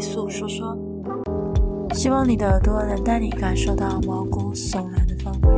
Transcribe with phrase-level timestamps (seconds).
[0.00, 0.76] 说说，
[1.94, 5.56] 希望你的耳朵能带你感受到毛骨悚然的氛围。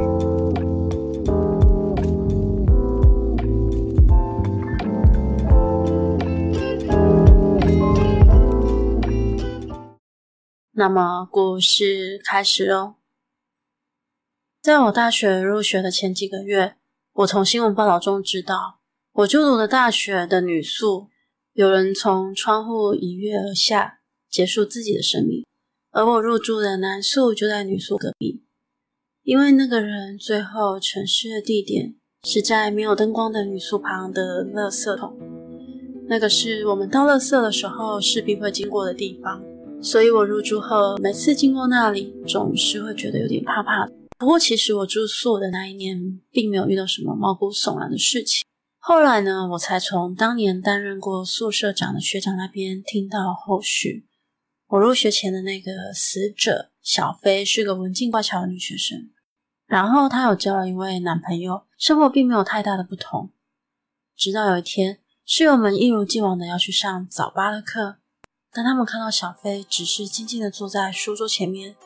[10.72, 12.96] 那么，故事开始哦。
[14.60, 16.76] 在我大学入学的前几个月，
[17.14, 18.78] 我从新闻报道中知道，
[19.12, 21.08] 我就读的大学的女宿
[21.58, 23.96] 有人从窗户一跃而下。
[24.30, 25.44] 结束自己的生命，
[25.90, 28.44] 而我入住的男宿就在女宿隔壁。
[29.24, 35.18] 因为那个人最后沉尸的地点是在没有灯光的女宿旁的垃圾桶，
[36.06, 39.42] 那个是我们倒垃圾的时候势必会经过的地方，
[39.82, 43.92] 所以我入住后每次经过那里，总是会觉得有点怕怕的。
[44.18, 48.44] 不过其实我住宿的那一年，并没有遇到什么毛骨悚然的事情。
[48.88, 54.08] 后来呢，我才从当年担任过宿舍长的学长那边听到后续。
[54.68, 59.10] 我入学前的那个死者小飞是个文静乖巧的女学生，
[59.66, 63.30] 然后她有交了一位男朋友，生活并没有太大的不同。
[64.16, 67.98] 直到有一天，室友们一如既往的要去上早八的课，
[68.50, 71.76] 但他们看到小飞只是静静的坐在书桌前面，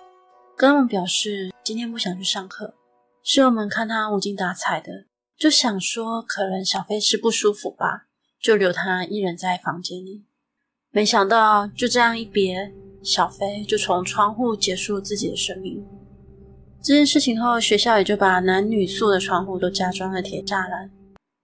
[0.56, 2.76] 跟他们表示今天不想去上课。
[3.24, 5.06] 室友们看她无精打采的，
[5.38, 8.06] 就想说可能小飞是不舒服吧，
[8.40, 10.24] 就留他一人在房间里。
[10.90, 12.72] 没想到就这样一别，
[13.02, 15.84] 小飞就从窗户结束自己的生命。
[16.82, 20.90] 这件事情后，学校也就把男女宿的窗户都加装了铁栅栏。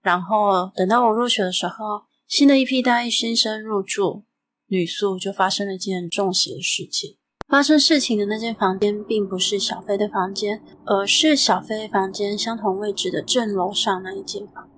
[0.01, 4.23] 然后等到我入学的时候，新的一批大一新生入住
[4.67, 7.18] 女宿，就发生了一件中邪的事情。
[7.49, 14.69] 发生事情的那间房间并不是小飞的房间，而是小飞房间相同位置的正楼上那一间房。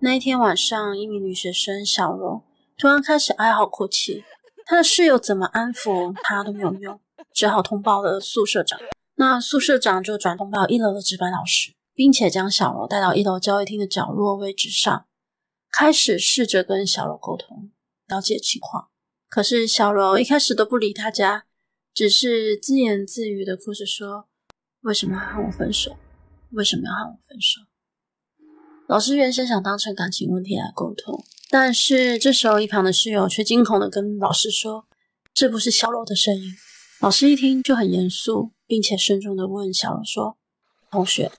[0.00, 2.42] 那一天晚上，一名女学生小柔。
[2.76, 4.24] 突然开始哀嚎哭泣，
[4.66, 6.98] 她的室友怎么安抚她都没有用，
[7.32, 8.80] 只好通报了宿舍长。
[9.14, 15.06] 那宿舍长就转通报一楼的值班老师，并且将小柔带到一楼交易厅的角落位置上，
[15.70, 17.70] 开始试着跟小柔沟通，
[18.08, 18.88] 了解情况。
[19.28, 21.44] 可是小柔一开始都不理大家，
[21.94, 24.28] 只是自言自语的哭着说
[24.82, 25.96] ：“为什么要和我分手？
[26.50, 27.60] 为什么要和我分手？”
[28.88, 31.24] 老师原先想当成感情问题来沟通。
[31.50, 34.86] 但是这时候，一旁的室友却惊恐的跟老师说
[35.34, 36.52] ：“这不是小柔的声音。”
[37.00, 40.38] 老师一听就很严肃，并且慎重的问小柔说
[40.90, 41.30] ：“同学，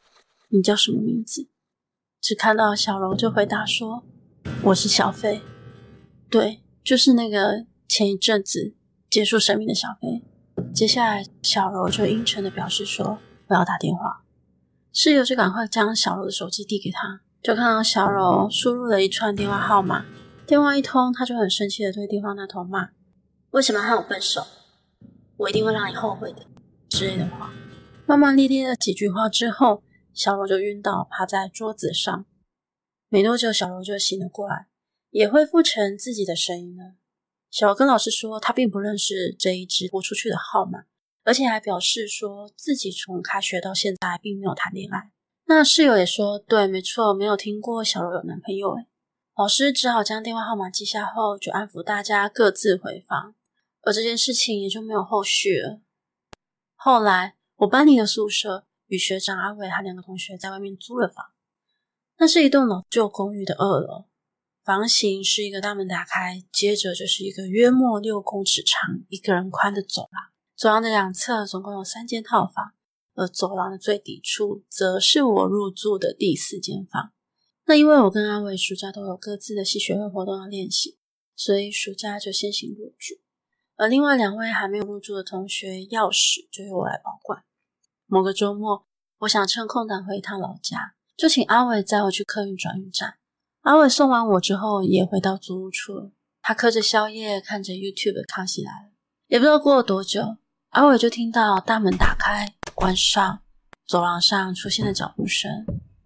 [0.50, 1.48] 你叫什么名字？”
[2.22, 4.04] 只看到小柔就回答说
[4.66, 5.42] ：“我是小飞。”
[6.30, 8.76] 对，就是那个前一阵子
[9.10, 10.24] 结束生命的小飞。
[10.74, 14.24] 接下来，小柔就阴沉的表示说：“我要打电话。”
[14.92, 17.22] 室友就赶快将小柔的手机递给他。
[17.44, 20.04] 就看到小柔输入了一串电话号码，
[20.48, 22.90] 电话一通，他就很生气的对电话那头骂
[23.52, 24.42] ：“为什么要和我分手？
[25.38, 26.42] 我一定会让你后悔的。”
[26.90, 27.54] 之类的话。
[28.08, 32.26] 骂骂咧咧的几句话之后，小柔就晕倒，趴在桌子上。
[33.10, 34.68] 没多久，小柔就醒了过来，
[35.12, 36.96] 也恢复成自己的声音了。
[37.54, 40.86] 小跟老师说，他并不认识这一支拨出去的号码，
[41.24, 45.12] 而且还表示说自己从开学到现在并没有谈恋爱。
[45.46, 48.72] 那室友也说，对，没错，没有听过小柔有男朋友。
[48.72, 48.88] 诶，
[49.38, 53.36] 老师只好将电话号码记下后，就安抚大家各自回房，
[53.84, 55.80] 而这件事情也就没有后续了。
[56.74, 61.24] 后来，我搬离了宿舍，与学长阿伟和两个同学在外面租了房。
[62.18, 64.06] 那是一栋老旧公寓的二楼，
[64.64, 70.32] 房型是一个大门打开，接着就是一个约莫六公尺长、一个人宽的走廊。
[70.56, 72.74] 走廊的两侧总共有三间套房。
[73.16, 77.12] 而走廊的最底处，则是我入住的第四间房。
[77.66, 80.98] 那因为我跟阿伟暑假都有各自的系学会活动要练习，
[81.36, 83.22] 所以暑假就先行入住。
[83.76, 87.44] 而另外两位还没有入住的同学，钥匙就由我来保管。
[88.08, 88.88] 某个周末，
[89.20, 93.20] 我想趁空档回一趟老家，就请阿伟载我去客运转运站。
[93.64, 96.12] 阿伟送完我之后，也回到租屋处。
[96.42, 98.92] 他嗑着宵夜，看着 YouTube 的康熙来了。
[99.28, 100.36] 也不知道过了多久，
[100.72, 103.40] 阿伟就听到大门打开、关上，
[103.88, 105.50] 走廊上出现了脚步声，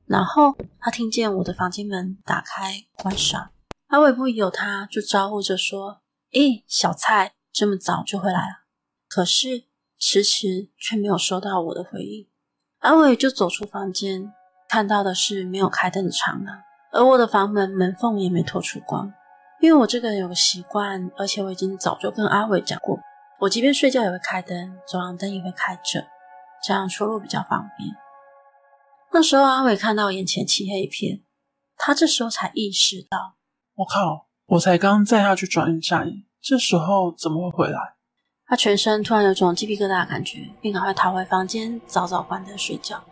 [0.05, 3.49] 然后他听见我的房间门打开、关上。
[3.87, 6.01] 阿伟不疑有他，就招呼着说
[6.33, 8.67] ：“诶，小蔡，这么早就回来了。”
[9.09, 9.63] 可是
[9.97, 12.27] 迟迟却没有收到我的回应。
[12.81, 14.31] 阿伟就走出房间，
[14.69, 19.13] 看到的是没有开灯的长廊，而我的房门门缝也没透出光。
[19.59, 22.99] 因为我这个人有个习惯，而且我已经早就跟阿伟讲过，
[23.39, 26.05] 我即便睡觉也会开灯，走廊灯也会开着，
[26.63, 27.89] 这样出入比较方便。
[29.11, 31.23] 那时候阿伟看到眼前漆黑一片，
[31.75, 33.35] 他这时候才意识到，
[33.75, 36.07] 我靠，我才刚载他去转运站，
[36.39, 37.79] 这时候怎么会回来？
[38.45, 43.03] 他全身突然有种鸡皮疙瘩的感觉，并赶快逃回房间，早早关灯睡觉。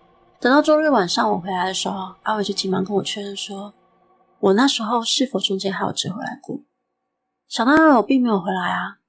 [0.45, 3.73] 等到周日晚上我回来的时候，阿伟就急忙跟我确认说。
[4.37, 6.61] 我那时候是否中间还有折回来过？
[7.47, 8.99] 想当然，我并没有回来啊。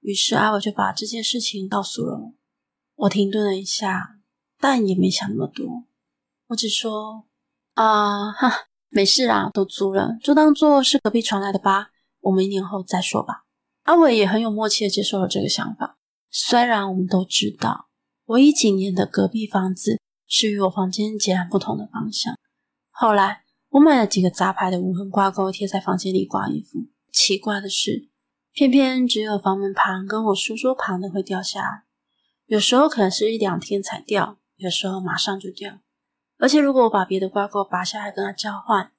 [0.00, 2.32] 于是阿伟就把这件事情告诉了我。
[2.94, 4.16] 我停顿了一下，
[4.58, 5.84] 但也没想那么多。
[6.46, 7.24] 我只说
[7.76, 8.50] ：“啊，哈，
[8.88, 11.90] 没事啊，都租了，就当做是隔壁传来的吧。
[12.20, 13.44] 我们一年后再说吧。”
[13.84, 15.98] 阿伟也很有默契的接受了这个想法。
[16.30, 17.90] 虽然我们都知道，
[18.24, 22.36] 我一几年的隔壁房子是与我房间截然不同的方向。
[22.90, 23.42] 后来。
[23.72, 26.88] 我买了几个杂牌的无痕挂钩，贴在房间里挂衣服。
[27.12, 28.08] 奇怪的是，
[28.50, 31.82] 偏偏只有房门旁跟我书桌旁的会掉下来。
[32.46, 35.80] 有时候可能是一两天才掉，有时候马上就掉。
[36.38, 38.90] 而且如果我把别的挂钩拔下来跟它交换，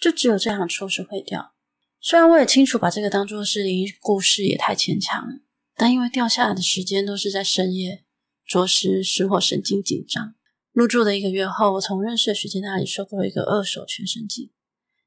[0.00, 1.52] 就只有这两处是会掉。
[2.00, 5.38] 虽然我也清楚把这个当做是灵异故事也太牵强了，
[5.76, 8.04] 但因为掉下来的时间都是在深夜，
[8.44, 10.34] 着实使我神经紧张。
[10.76, 14.50] 入住的一个月后，我从认识的学姐那里收购了一个二手全身镜。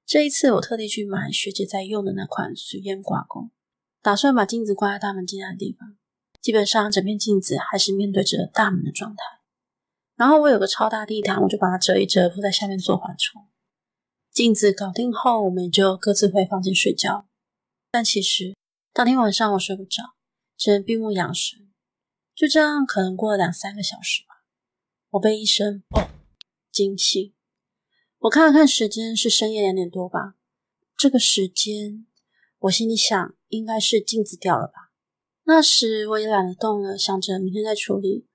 [0.03, 3.51] 这一次，我特地去买学姐在用的那款随烟挂钩，
[4.01, 5.95] 打算把镜子挂在大门进来的地方。
[6.41, 9.21] 基本上，整片镜子还是面对着大门的状态。
[10.15, 13.47] 然后，我有个超大地毯，我就把它折一折，铺在下面做缓冲。
[14.31, 17.27] 镜子搞定后，我们也就各自回房间睡觉。
[17.91, 18.55] 但其实，
[18.91, 20.15] 当天晚上我睡不着，
[20.57, 21.59] 只能闭目养神。
[22.33, 24.23] 就这样，可能过了两三个小时。
[25.11, 26.07] 我被一声“哦”
[26.71, 27.33] 惊醒，
[28.19, 30.35] 我看了看时间，是深夜两点多吧。
[30.95, 32.05] 这个时间，
[32.59, 34.91] 我心里想，应该是镜子掉了吧。
[35.45, 38.27] 那时我也懒得动了，想着明天再处理。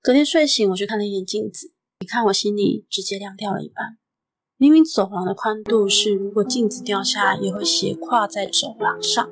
[0.00, 3.98] 隔天睡醒，我去看了一眼镜子，一看我心里直接凉掉了一半。
[4.56, 9.28] 明明走廊的宽度是，如果镜子掉下也会斜跨在走廊上，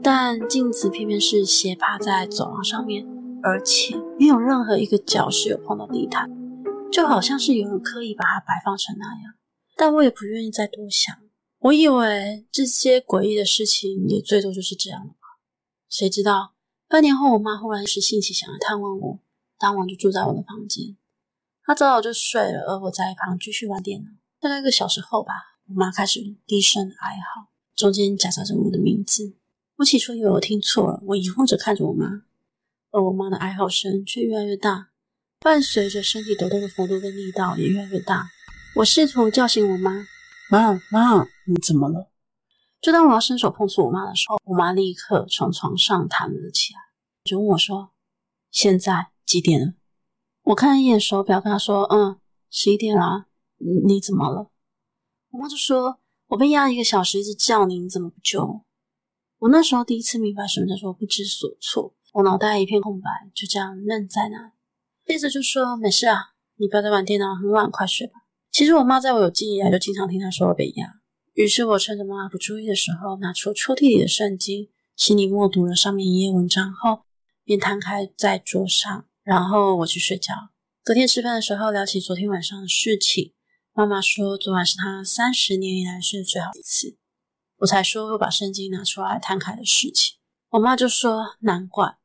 [0.00, 3.17] 但镜子偏偏是斜趴在走廊上面。
[3.42, 6.28] 而且没有任何一个角是有碰到地毯，
[6.90, 9.34] 就好像是有人刻意把它摆放成那样。
[9.76, 11.14] 但我也不愿意再多想，
[11.60, 15.38] 我以为这些诡异的事情也最多就是这样了吧。
[15.88, 16.54] 谁知道
[16.88, 19.20] 半年后，我妈忽然一时兴起想来探望我，
[19.58, 20.96] 当晚就住在我的房间。
[21.64, 24.10] 她早早就睡了，而我在一旁继续玩电脑。
[24.40, 25.32] 大概一个小时后吧，
[25.68, 29.34] 我妈开始低声哀嚎，中间夹杂着我的名字。
[29.76, 32.22] 我起初以为我听错了，我疑惑着看着我妈。
[32.90, 34.90] 而我妈的哀嚎声却越来越大，
[35.40, 38.28] 伴随着身体抖动的幅度跟力道也越来越大。
[38.76, 40.06] 我试图叫醒我妈
[40.50, 42.10] ：“妈，妈，你怎么了？”
[42.80, 46.80] 就当我要伸手碰触我妈的时候，我妈立刻从床上弹了起来，
[47.24, 47.90] 就问我说
[48.50, 49.74] ：“现在几点了？”
[50.44, 52.18] 我看了一眼手表，跟她说：“嗯，
[52.50, 53.26] 十一点啦。
[53.56, 54.50] 你，你怎么了？”
[55.30, 55.98] 我妈就说
[56.28, 58.64] ：“我被压一个小时，一直叫你，你怎么不救？”
[59.40, 61.94] 我那时候第一次明白什么叫做不知所措。
[62.18, 64.50] 我脑袋一片空白，就这样愣在那。
[65.06, 68.14] 接着就说：“没事啊，你不要再玩电脑，很晚，快睡吧。”
[68.50, 70.94] 其实我妈在我有记忆以来就经常听她说我被压。
[71.34, 77.04] 于是我趁着妈妈不注意的时候，拿出抽屉里的圣经，心里默读了上面一页文章后，
[77.44, 80.34] 便摊开在桌上，然后我去睡觉。
[80.84, 83.32] 昨天吃饭的时候聊起昨天晚上的事情，
[83.72, 86.96] 妈妈说昨晚是她三十年以来睡得最好一次。
[87.58, 90.16] 我才说又把圣经拿出来摊开的事情。
[90.50, 91.97] 我妈就说：“难怪。”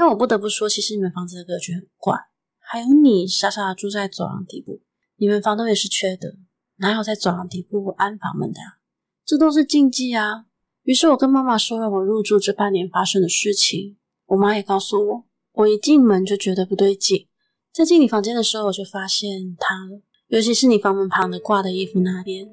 [0.00, 2.16] 但我不得不说，其实你们房子的格局很怪。
[2.58, 4.80] 还有你傻傻的住在走廊底部，
[5.18, 6.36] 你们房东也是缺德，
[6.76, 8.80] 哪有在走廊底部安房门的啊？
[9.26, 10.46] 这都是禁忌啊！
[10.84, 13.98] 于是我跟妈妈说了我入住这半年发生的事情。
[14.28, 17.28] 我妈也告诉我，我一进门就觉得不对劲，
[17.70, 22.50] 在进你房间的时候我就发现他了，尤其是你房门旁的挂的衣服那边。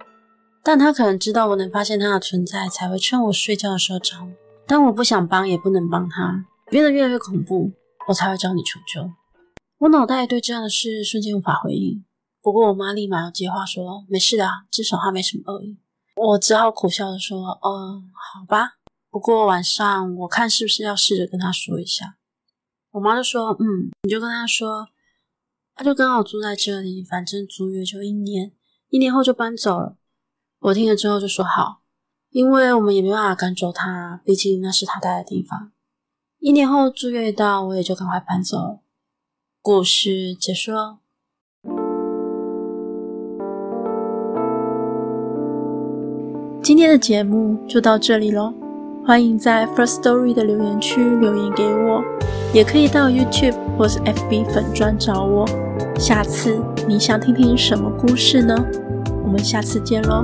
[0.62, 4.32] 但他可能知道我能发现他的存在，才会趁我睡觉的时候找我。
[4.68, 6.46] 但我不想帮，也不能帮他。
[6.70, 7.72] 变得越来越恐怖，
[8.08, 9.10] 我才会找你求救。
[9.80, 12.04] 我脑袋对这样的事瞬间无法回应。
[12.42, 15.78] 不过我妈立马要接话说：“没事的，至少她没什么恶意。”
[16.16, 18.78] 我只好苦笑着说：“嗯，好吧。
[19.10, 22.18] 不过晚上我看是不是要试着跟他说一下。”
[22.92, 24.88] 我妈就说：“嗯，你就跟他说，
[25.76, 28.52] 他就刚好住在这里，反正租约就一年，
[28.90, 29.98] 一年后就搬走了。”
[30.60, 31.84] 我听了之后就说：“好，
[32.32, 35.72] 因为我们也没办法赶走他，毕竟那是他待的地方。
[36.40, 38.80] 一年后租约一到，我也就赶快搬走。”
[39.62, 41.00] 故事结束了。
[46.62, 48.54] 今天的节目就到这里喽，
[49.06, 52.04] 欢迎在 First Story 的留言区留言给我，
[52.54, 55.46] 也可以到 YouTube 或是 FB 粉专找我。
[55.98, 58.56] 下次你想听听什么故事呢？
[59.24, 60.24] 我们下次见喽。